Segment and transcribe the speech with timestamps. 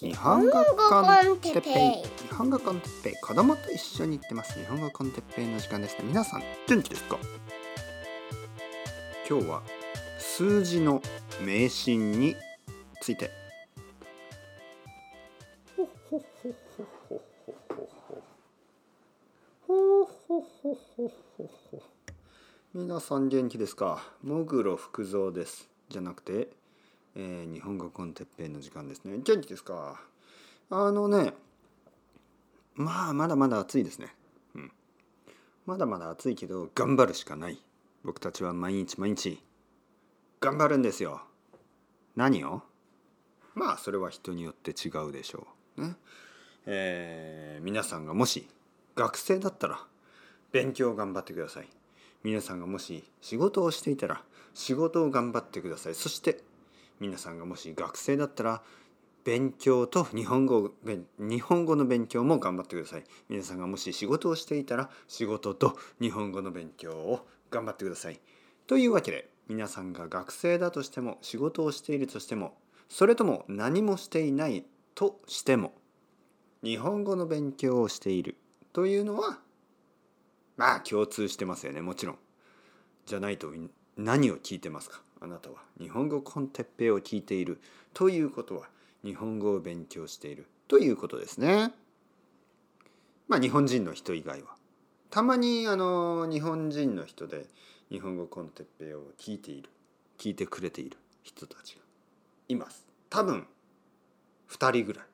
[0.00, 1.74] 日本語コンテッペイ
[2.28, 6.04] 日本語コンテッペイ子供と一緒に行ってます日本語コンテッペイの時間ですね。
[6.04, 7.18] 皆さん元気ですか？
[9.28, 9.62] 今日は
[10.20, 11.02] 数字の
[11.44, 12.36] 迷信に
[13.00, 13.30] ついて。
[22.72, 26.50] 皆さん元気ですかもぐろ福蔵ですじゃなくて
[27.20, 29.18] えー、日本語コンテッペイの時間ですね。
[29.18, 30.00] 元気ですか？
[30.70, 31.34] あのね
[32.76, 34.14] まあまだまだ暑いですね。
[34.54, 34.72] うん。
[35.66, 37.60] まだまだ暑いけど頑張るしかない。
[38.04, 39.42] 僕たちは毎日毎日
[40.38, 41.22] 頑張るんですよ。
[42.14, 42.62] 何を？
[43.56, 45.96] まあそれは人によって違うでしょうね。
[46.66, 48.46] えー、皆さんがもし
[48.94, 49.80] 学生だったら
[50.52, 51.68] 勉強を頑張ってください。
[52.22, 54.22] 皆さんがもし仕事をしていたら
[54.54, 55.96] 仕事を頑張ってください。
[55.96, 56.46] そして
[57.00, 58.62] 皆さんがもし学生だったら
[59.24, 60.72] 勉強と日本語
[61.18, 63.04] 日本語の勉強も頑張ってください。
[63.28, 68.20] 皆さんがもし仕事をしていたら仕事と日本語の勉強を頑張ってください。
[68.66, 72.56] というわけで皆さんが学生だとしても仕事をしているとしても
[72.88, 75.72] それとも何もしていないとしても
[76.62, 78.36] 日本語の勉強をしている
[78.72, 79.40] というのは
[80.56, 81.82] まあ共通してますよね。
[81.82, 82.18] もちろん。
[83.06, 83.52] じゃないと
[83.96, 85.02] 何を聞いてますか？
[85.20, 87.60] あなたは日本語コンテッペを聞いている
[87.92, 88.68] ということは
[89.04, 91.72] 日本語を勉強しているということですね。
[93.26, 94.56] まあ日本人の人以外は。
[95.10, 97.46] たまにあの日本人の人で
[97.90, 99.70] 日本語コンテッペを聞いている
[100.18, 101.80] 聞いてくれている人たちが
[102.48, 102.86] います。
[103.10, 103.46] 多分
[104.50, 105.04] 2人ぐらい。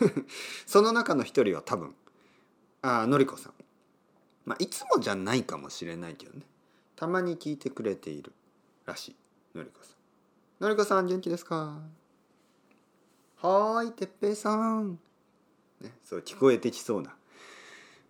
[0.66, 1.94] その中の1人は多分
[2.82, 3.54] あのりこさん。
[4.44, 6.46] まあいつもじゃないかもしれないけどね。
[6.96, 8.32] たまに聞いてくれている
[8.86, 9.16] らしい。
[9.54, 9.94] のりこさ
[10.60, 10.64] ん。
[10.64, 11.80] のりこさん元気ですか？
[13.40, 14.98] はーい、てっぺいさん。
[15.80, 17.14] ね、そう聞こえてきそうな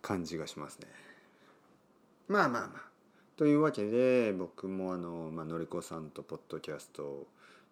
[0.01, 0.87] 感じがしますね。
[2.29, 2.81] まあまあまあ。
[3.37, 7.27] というわけで僕もあの、まあのりこさんとポッドキャストを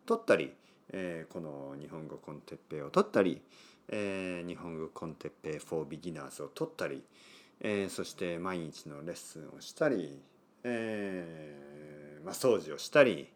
[0.04, 0.52] 撮ったり、
[0.90, 3.40] えー、この日本語コンテッペイを撮ったり、
[3.88, 7.02] えー、日本語コンテッペイ for beginners を撮ったり、
[7.60, 10.20] えー、そして毎日のレッスンをしたり、
[10.62, 13.28] えーまあ、掃除をしたり、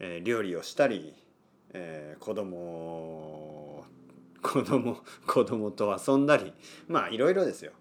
[0.00, 1.14] えー、料理をしたり、
[1.72, 3.84] えー、子供
[4.42, 4.96] 子供
[5.26, 6.52] 子供と遊んだり
[6.88, 7.72] まあいろいろですよ。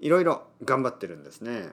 [0.00, 1.72] いろいろ頑張ってるんですね。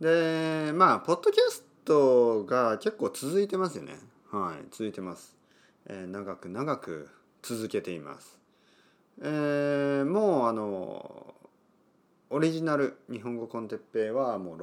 [0.00, 3.98] でまあポッドキャストが結構続いてますよね。
[4.30, 5.36] はい続いてます、
[5.86, 7.08] えー、長く長く
[7.42, 8.38] 続けています。
[9.20, 11.34] えー、もうあの
[12.30, 14.58] オリジナル日本語コンテッペイはもう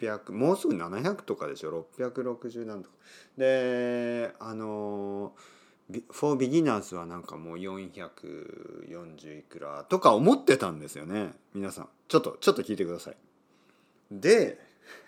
[0.00, 2.96] 600もうすぐ700とかでしょ？660なんとか。
[3.36, 5.34] であの
[6.10, 11.34] 「For Beginners」はなんかもう440いくらとか思ってたんですよね。
[11.54, 11.88] 皆さん。
[12.08, 13.16] ちょっとちょっと聞いてください。
[14.10, 14.58] で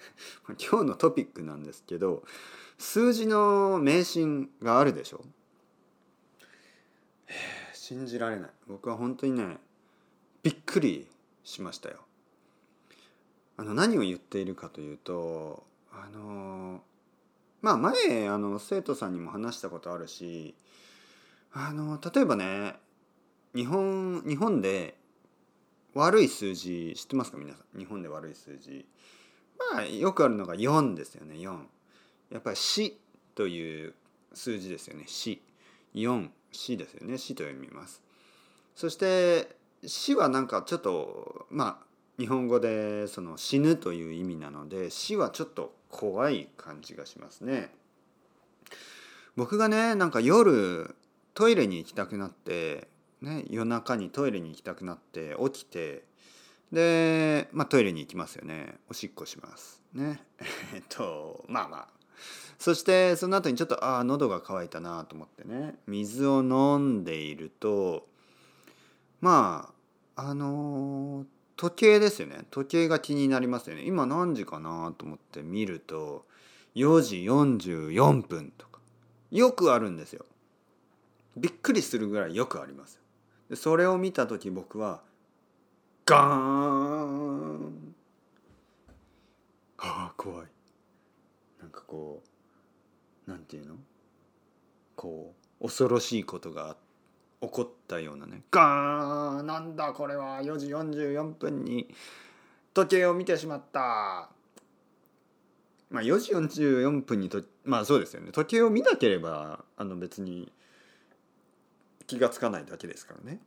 [0.70, 2.24] 今日のトピックなんですけど
[2.78, 5.24] 数字の迷信があるでしょ？
[7.74, 8.50] 信じられない。
[8.66, 9.58] 僕は本当にね
[10.42, 11.06] びっくり
[11.44, 12.04] しましたよ。
[13.58, 16.80] あの何を言っているかというとあの
[17.60, 20.54] まあ前あの生徒さんにも話したことあるし
[21.52, 22.74] あの例えばね
[23.54, 24.96] 日本日本で
[25.94, 27.38] 悪い数字知ってますか？
[27.38, 27.78] 皆さん。
[27.78, 28.86] 日本で悪い数字。
[29.72, 31.58] まあよくあるのが4ですよね4
[32.30, 32.96] やっぱり「死」
[33.34, 33.94] という
[34.32, 35.42] 数字ですよね「死」
[35.94, 38.00] 4「死」ですよね「死」と読みます。
[38.76, 41.87] そして「死」はなんかちょっとまあ
[42.18, 47.70] 日本語でその死ぬという意味なので死はちょっと怖い感じがしますね。
[49.36, 50.96] 僕がねなんか夜
[51.34, 52.88] トイレに行きたくなって、
[53.22, 56.02] ね、夜中にトイレに行きたくなって起きて
[56.72, 58.74] で、まあ、トイレに行きますよね。
[58.90, 59.80] おしっこします。
[59.94, 60.20] ね。
[60.74, 61.88] えっとまあまあ。
[62.58, 65.78] そしてその後にちょっとああ喉が渇いたなと思ってね。
[65.86, 68.08] 水を飲んでいると
[69.20, 69.72] ま
[70.16, 72.46] ああのー時計ですよね。
[72.52, 73.82] 時計が気になりますよね。
[73.84, 76.24] 今何時かなと思って見ると
[76.76, 78.78] 4時44分とか。
[79.32, 80.24] よくあるんですよ。
[81.36, 83.00] びっくりするぐらいよくあります
[83.50, 85.02] でそれを見た時僕は
[86.06, 87.94] ガーン。
[89.78, 90.46] ああ怖い。
[91.60, 92.22] なんかこ
[93.26, 93.74] うなんていうの？
[94.94, 96.76] こう恐ろしいことがあっ
[97.40, 98.42] て起こったようなね。
[98.50, 100.40] ガーンなんだこれは。
[100.40, 101.88] 4時44分に
[102.74, 104.30] 時計を見てしまった。
[105.90, 108.32] まあ4時44分にとまあそうですよね。
[108.32, 110.52] 時計を見なければあの別に
[112.06, 113.38] 気がつかないだけですからね。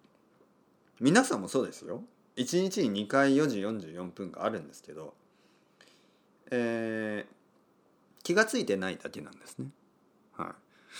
[0.99, 2.03] 皆さんもそうですよ。
[2.37, 5.13] 1日に2回4時44分があるんですけど、
[6.49, 9.67] えー、気が付いてないだけなんですね。
[10.33, 10.55] は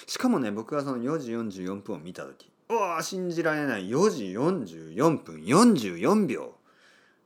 [0.08, 2.51] い、しかもね僕がその4時44分を見た時。
[2.72, 3.90] うわ信じられない。
[3.90, 6.56] 4時44分44秒。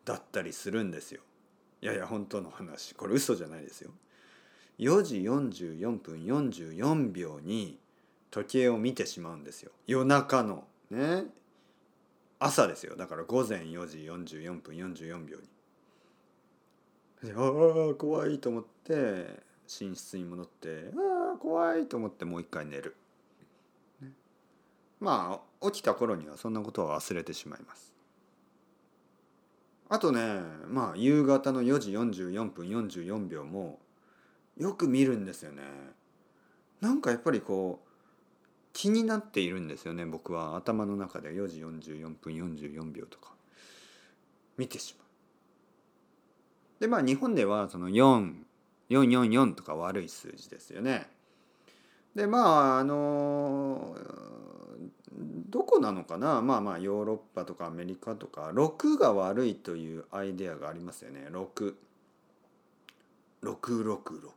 [0.03, 1.21] だったりするんですよ。
[1.81, 2.95] いやいや本当の話。
[2.95, 3.91] これ嘘じゃないですよ。
[4.79, 7.79] 4時44分44秒に
[8.31, 9.71] 時計を見てしまうんですよ。
[9.87, 10.65] 夜中の。
[10.89, 11.25] ね。
[12.39, 12.95] 朝ですよ。
[12.95, 15.55] だから午前4時44分44秒に。
[17.35, 18.93] ああ怖いと思って
[19.67, 22.95] 寝室に戻ってああ怖いと思ってもう一回寝る、
[24.99, 27.93] まあ起きた頃にはそんなことは忘れてしまいます。
[29.89, 33.79] あとねまあ夕方の4時44分44秒も
[34.57, 35.63] よく見るんですよね。
[36.81, 37.89] なんかやっぱりこう
[38.73, 40.55] 気になっているんですよね僕は。
[40.55, 41.29] 頭の中で。
[41.29, 43.31] 4時44分44秒とか。
[44.57, 46.81] 見てしまう。
[46.81, 51.07] でまあ日本ではその4444とか悪い数字ですよね。
[52.15, 53.97] でまああの
[55.49, 56.41] どこなのかな？
[56.41, 58.51] まあまあヨーロッパとかアメリカとか。
[58.53, 61.27] 6が悪いというアイデアがありますよね。
[61.31, 61.75] 6。
[63.43, 64.29] 666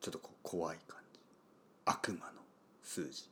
[0.00, 1.20] ちょっと怖い感じ。
[1.84, 2.42] 悪魔の
[2.82, 3.28] 数字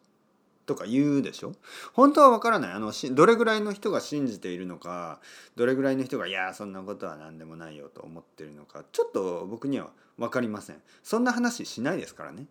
[0.66, 1.52] とか言うでしょ？
[1.92, 2.72] 本当は分からない。
[2.72, 5.20] あのどれぐらいの人が信じているのか
[5.54, 8.82] どれぐらいの人がいやそんなことは何でもないよと思ってるのか。
[8.90, 10.82] ちょっと僕には分かりません。
[11.02, 12.46] そんな話しないですからね。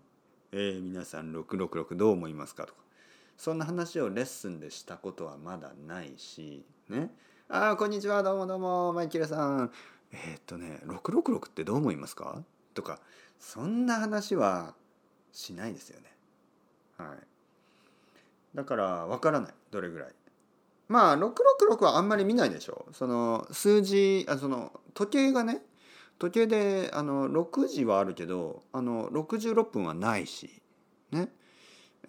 [0.51, 2.65] えー、皆さん666どう思いますか？
[2.65, 2.80] とか。
[3.38, 7.09] そんな話をレッスンでしたことはまだないしね。
[7.50, 8.24] ああこんにちは。
[8.24, 8.94] どうもどうも。
[8.94, 9.71] マイケルさん。
[10.12, 12.44] えー、っとね666ってどう思いますか？
[12.74, 13.00] とか
[13.39, 14.75] そんな話は
[15.31, 16.15] しないですよね。
[16.97, 17.18] はい。
[18.56, 19.53] だからわからない。
[19.71, 20.09] どれぐらい。
[20.88, 22.86] まあ666はあんまり見ないでしょ。
[22.94, 25.62] その数字あその時計がね
[26.19, 30.62] 時計であの6時はあるけどあの66分はないし
[31.12, 31.29] ね。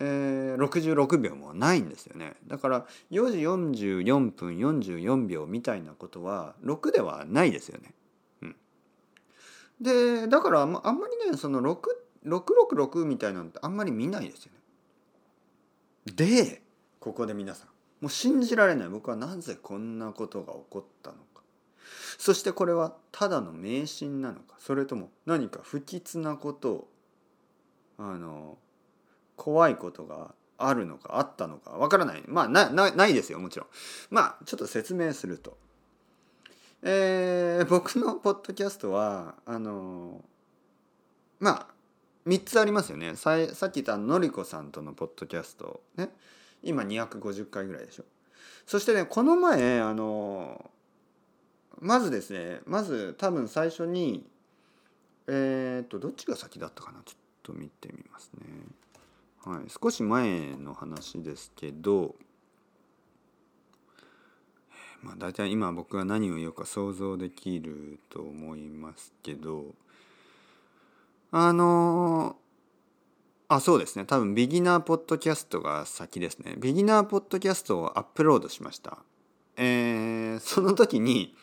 [0.01, 2.35] えー、66秒もないんですよね。
[2.47, 7.95] だから4時44分44秒みたいなことは6ではないですよね。
[8.43, 8.57] うん、
[9.81, 10.83] でだからあんま
[11.25, 11.63] りねその
[12.25, 16.15] 666みたいなのってあんまり見ないですよね。
[16.15, 16.63] で
[16.99, 17.69] ここで皆さん
[18.01, 18.89] もう信じられない。
[18.89, 21.43] 僕はなぜこんなことが起こったのか。
[22.19, 24.57] そしてこれはただの迷信なのか。
[24.59, 26.89] それとも何か不吉なことを
[27.97, 28.59] あの
[29.37, 32.23] 怖いことがあるのかあったのかわからない。
[32.27, 33.69] まあなないですよもちろん。
[34.11, 35.57] まあちょっと説明すると。
[36.83, 40.23] えー、僕のポッドキャストはあの
[41.41, 41.75] まあ
[42.27, 43.17] 3つありますよね。
[43.17, 45.81] ささっき言ったのりこさんとのポッドキャスト。
[45.97, 46.11] ね。
[46.63, 48.05] 今250回ぐらいでしょ。
[48.67, 50.71] そしてねこの前あの
[51.81, 54.27] まずですねまず多分最初に
[55.27, 57.01] えっ、とどっちが先だったかな？
[57.05, 58.47] ちょっと見てみますね。
[59.45, 62.15] はい少し前の話ですけど
[65.03, 69.75] まあ大体今僕が何を言うか想像できると思いますけど
[71.31, 72.37] あの
[73.49, 74.07] あそうですね。
[74.07, 76.55] 多分ビギナーポッドキャストが先ですね。
[76.57, 78.99] ビギナーポッドキャストをアップロードしました。
[79.57, 81.37] えー、その時に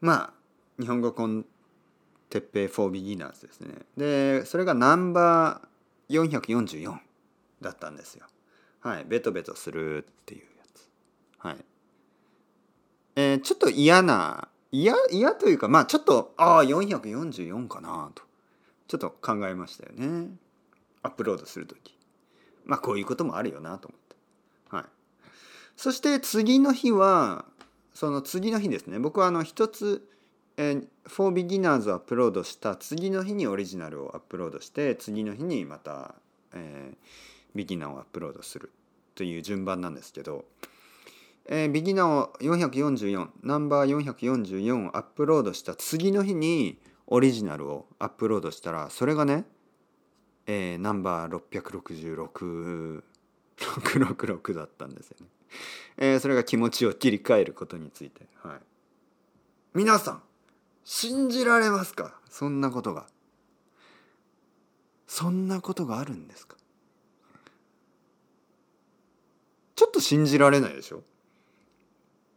[0.00, 0.34] ま
[0.78, 1.46] あ日本語コン
[2.28, 3.74] テッペイ for beginners ですね。
[3.96, 5.73] でそれがナンバー
[6.08, 6.96] 444
[7.60, 8.26] だったんですよ。
[8.80, 9.04] はい。
[9.04, 10.88] ベトベトするっていうやつ。
[11.38, 11.56] はい。
[13.16, 18.22] えー、ちょっと嫌な嫌嫌というかまあちょっとああ444かなと。
[18.88, 20.30] ちょっと考えましたよね。
[21.02, 21.96] アップロードする時
[22.64, 24.16] まあこういうこともあるよなと思って。
[24.68, 24.84] はい。
[25.76, 27.46] そして次の日は
[27.94, 28.98] その次の日ですね。
[28.98, 30.06] 僕はあの一つ
[30.56, 36.14] えー、for beginners をアップロードした次の日にオリジナルをアップロードして次の日にまた、
[36.54, 36.96] えー、
[37.54, 38.70] ビギナーをアップロードする
[39.14, 40.44] という順番なんですけど、
[41.46, 49.44] えー、ビギナーを444ナンバー444をアップロードした次の日にオリジナルをアップロードしたらそれがね、
[50.46, 51.36] えー、ナンバー
[53.58, 55.26] 6666だったんですよね、
[55.98, 58.26] えー、それが気持ちを切り替えることについて。
[58.42, 58.58] はい。
[59.74, 60.22] 皆さん
[60.84, 62.14] 信じられますか？
[62.30, 63.06] そんなことが。
[65.06, 66.56] そんなことがあるんですか？
[69.76, 71.02] ちょっと信じられないでしょ？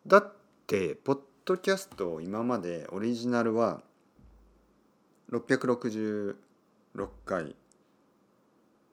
[0.05, 0.33] だっ
[0.65, 3.81] てポッドキャスト今までオリジナルは
[5.31, 6.35] 666
[7.25, 7.55] 回。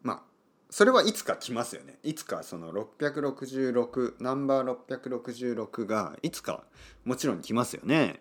[0.03, 0.23] まあ
[0.71, 1.99] それはいつか来ますよね。
[2.03, 6.65] いつかその666ナンバー666がいつか
[7.05, 8.21] もちろん来ますよね。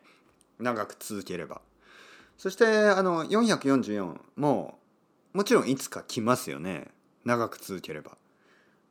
[0.64, 1.62] 長く続ければ。
[2.38, 4.80] そしてあの444も
[5.34, 6.88] もちろんいつか来ますよね。
[7.26, 8.18] 長く続ければ。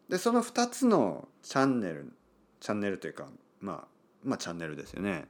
[0.09, 2.13] でその2つのチャンネル
[2.61, 3.27] チャンネルというか
[3.61, 3.89] まあ
[4.23, 5.27] まあチャンネルですよね。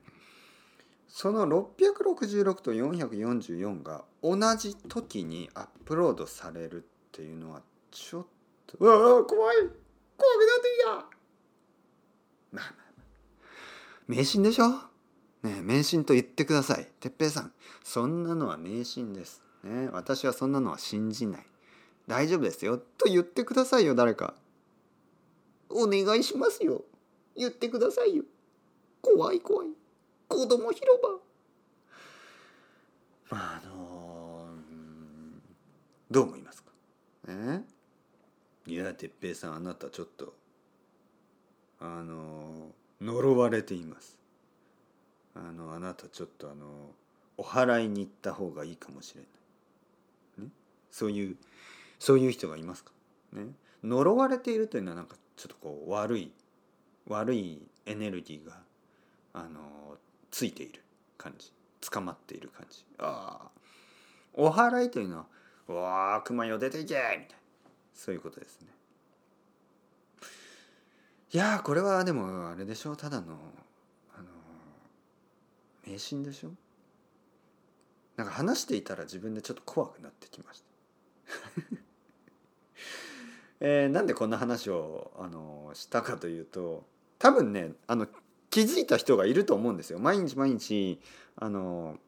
[1.09, 8.27] その666と444が同じ時にアップロードされるっていうのはちょっ
[8.67, 9.57] とうわ怖い。
[9.57, 10.91] 怖くなってきた。
[10.91, 11.05] まあ
[12.53, 13.05] まあまあ。
[14.09, 14.92] 迷信でしょ？
[15.43, 16.89] ね迷信と言ってください。
[17.01, 19.43] 哲平さんそんなのは迷信です。
[19.65, 21.47] ね私はそんなのは信じない。
[22.07, 22.79] 大丈夫ですよ。
[22.79, 24.35] と言ってくださいよ誰か。
[25.69, 26.85] お願いしますよ。
[27.37, 28.25] 言ってくださいよ。
[29.01, 29.69] 怖い怖い。
[30.29, 31.09] 子供広場。
[33.31, 34.47] まああの
[36.11, 36.71] どう思いますか？
[37.29, 37.63] え
[38.67, 40.35] いや哲平さんあなたちょっと
[41.81, 42.69] あの
[43.01, 44.19] 呪われています。
[45.35, 46.91] あのあなたちょっとあの
[47.37, 49.27] お祓いに行った方がいいかもしれな
[50.43, 50.53] い、ね、
[50.91, 51.37] そういう
[51.99, 52.93] そういう人がいますか？
[53.33, 53.47] ね？
[53.83, 56.33] 呪われているというのはなんかちょっとこう悪い
[57.09, 58.61] 悪いエネルギーが
[59.33, 59.97] あの
[60.31, 60.83] ついている
[61.17, 61.53] 感じ。
[61.91, 62.85] 捕まっている感じ。
[62.99, 63.51] ああ。
[64.35, 65.27] お祓いというのは
[65.69, 67.27] 「うわあ熊よ出ていけ!」みたいな。
[67.95, 68.69] そういうことですね。
[71.33, 72.97] いやこれはでもあれでしょう。
[72.97, 73.37] ただの
[75.87, 76.51] 迷信でしょ？
[78.17, 80.67] なんか話していたら自分でちょっと怖くなってきました。
[83.61, 86.85] えー、なんでこんな話をあのしたかというと
[87.19, 88.07] 多分ねあの
[88.51, 89.99] 気づいた人がいると思うんですよ。
[89.99, 91.01] 毎日毎日
[91.37, 91.99] あの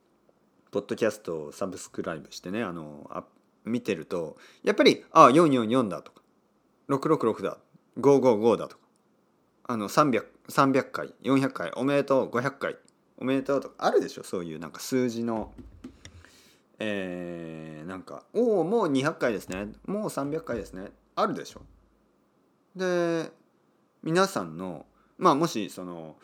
[0.71, 3.25] ポッドキャストをサブスクライブしてねあのあ
[3.65, 6.23] 見てるとやっぱりあ444だとか
[6.89, 7.59] 666だ
[7.99, 8.83] 555だとか
[9.67, 12.77] あの 300, 300回400回おめでとう500回
[13.19, 14.25] おめでとうとかあるでしょ？
[14.25, 15.53] そういうなんか数字の。
[16.81, 19.69] えー、なんか「おおもう200回ですね。
[19.87, 21.63] もう300回ですね」あるでしょ？
[22.75, 23.31] で
[24.03, 24.85] 皆さんの
[25.17, 26.17] まあもしその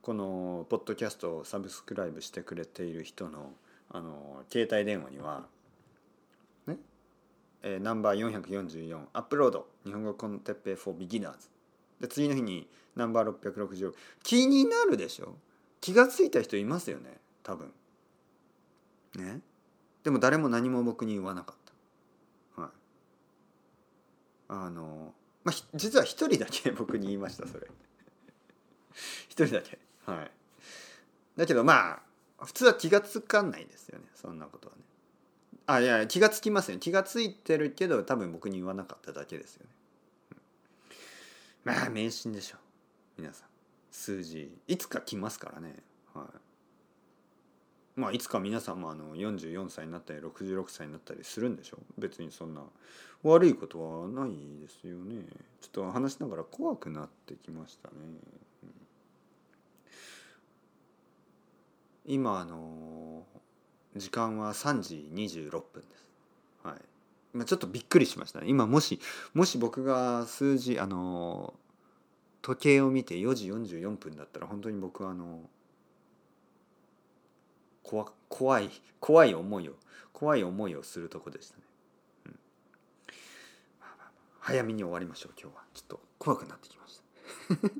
[0.00, 3.52] このポッドキャストをサブスクライブしてくれている人の
[3.90, 5.46] あの携帯電話には
[6.66, 6.78] ね、
[7.62, 9.68] えー、ナンバー444アップロード。
[9.84, 11.34] 日本語コンテッペイ for beginners
[12.00, 15.36] で次の日にナンバー660気になるでしょ？
[15.80, 17.72] 気が付いた人いますよね多分。
[19.16, 19.40] ね？
[20.04, 21.56] でも誰も何も僕に言わなかっ
[22.56, 22.62] た。
[22.62, 22.70] はい。
[24.48, 27.66] あのまあ実は一人だけ 僕に言いましたそれ。
[29.28, 29.78] 一人だけ。
[30.06, 30.30] はい。
[31.36, 32.02] だけどま
[32.38, 34.82] あ普通は気が付かないですよねそんなことはね。
[35.66, 36.78] あいや気が付きますよ。
[36.78, 39.72] 気が付いてるけど多分僕に言わなかっただけですよね、
[41.64, 42.58] まあ迷信でしょ
[43.16, 43.48] 皆さん。
[43.90, 45.74] 数字いつか来ますからね
[46.14, 46.24] は
[47.96, 51.78] いまあいつか皆さんもあの44歳になったり66歳になったりするんでしょ？
[51.98, 52.62] 別にそんな
[53.24, 54.30] 悪いことはない
[54.60, 55.24] ですよね
[55.60, 57.94] ちょっと話しながら怖くなってきましたね
[62.06, 63.26] 今あの
[63.96, 66.06] 時間は3時26分です。
[66.62, 66.76] はい。
[67.34, 68.46] 今ちょっとびっくりしましたね。
[68.48, 68.98] 今もし
[69.34, 71.52] もし僕が数字あの
[72.48, 75.42] 時計を見て4時44分だったら本当に僕はあの
[77.82, 79.72] 怖怖い怖い思いを
[80.14, 81.62] 怖い思いをするとこでしたね。
[82.24, 82.38] うん、
[84.40, 87.70] 早めに終わりましょう今日はちょっと怖くなってきました。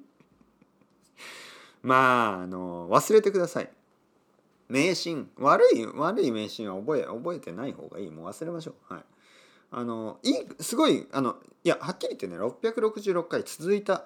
[1.83, 3.73] まああの忘れてください。
[4.69, 9.05] 迷信悪い悪い迷信は覚え覚えてない方がいいもう忘れましょうはい
[9.71, 14.05] あのいいすごいあのいやはっきり言ってね666回続いた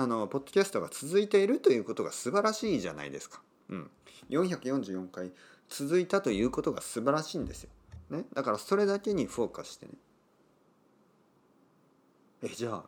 [0.00, 3.42] あのポッドキャストが続いているということが素晴らしいじゃないですか。
[3.68, 3.90] うん。
[4.30, 5.32] 444回
[5.68, 7.70] 続いたということが素晴らしいんですよ、
[8.10, 9.92] ね、だからそれだけにフォーカスしてね。
[12.44, 12.84] えじゃあ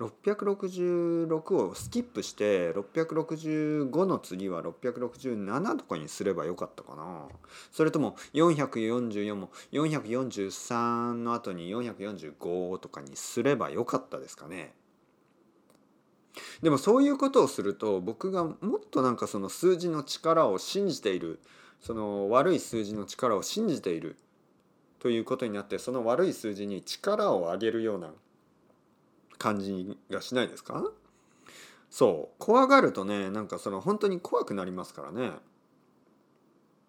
[0.00, 7.22] 666をスキップして665の次は667とかにすればよかったかな。
[7.72, 14.74] それとも444も443の後に445とかにすればよかったですかね。
[16.62, 18.56] でもそういうことをすると僕がもっ
[18.90, 21.40] となんかその数字の力を信じている
[21.80, 24.16] その悪い数字の力を信じている
[25.00, 28.10] ということになってその悪い数字に力を上げるような
[29.38, 30.90] 感じがしないですか？
[31.90, 32.34] そう。
[32.38, 35.32] 怖がるとねなんかその本当に怖くなりますからね。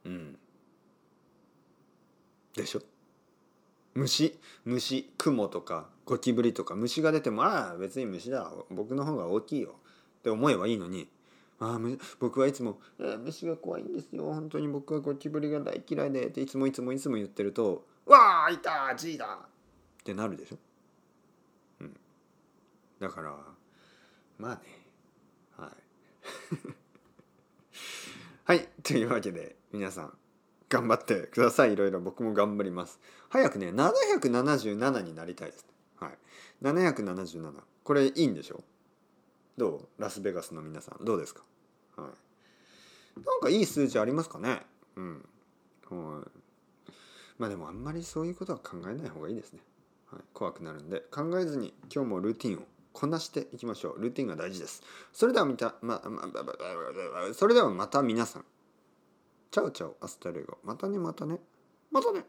[0.06, 0.38] うん。
[2.56, 2.82] でしょ？
[3.96, 4.38] 虫？
[4.66, 5.88] 虫雲とか。
[6.12, 9.76] ゴキブリとか虫が出てもああ別に虫だ僕の方が大きいよ。
[10.20, 11.08] って思えばいいのに。
[11.58, 11.80] ああ
[12.20, 14.26] 僕はいつも、えー、虫が怖いんですよ。
[14.26, 16.28] 本当に僕はゴキブリが大嫌いで。
[16.28, 19.26] っていつもいつもいつも言ってるとわあいた G だ。
[19.26, 20.58] ってなるでしょ。
[21.80, 21.98] うん。
[23.00, 23.34] だから
[24.38, 24.62] まあね。
[25.56, 25.70] はい。
[28.44, 28.68] はい。
[28.84, 30.14] というわけで皆さん
[30.68, 31.72] 頑張ってください。
[31.72, 33.00] いろいろ僕も頑張ります。
[33.30, 35.72] 早くね777になりたいです。
[36.02, 36.18] はい。
[36.62, 37.54] 777
[37.84, 38.62] これいいんでしょ？
[39.58, 40.02] どう？
[40.02, 41.06] ラスベガスの皆さん。
[41.06, 41.44] どうですか？
[41.96, 43.20] はい。
[43.26, 44.62] なんかいい数字ありますかね？
[44.96, 45.26] うん。
[45.90, 46.28] はい。
[47.38, 49.60] まあでもあんまりそういうことは考えない方がいいですね、
[50.12, 51.00] はい、怖くなるんで。
[51.12, 52.62] 考えずに今日もルーティンを
[52.94, 54.02] こなしていきましょう。
[54.02, 54.84] ルーティンが大事です。
[55.12, 56.02] それではまたま
[57.34, 58.46] それではまた皆さん。
[59.50, 60.58] chao chao hasta luego。
[60.64, 61.40] またねまたね。
[61.92, 62.26] またね。